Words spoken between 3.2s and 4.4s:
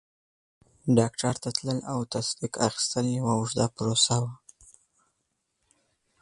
اوږده پروسه وه.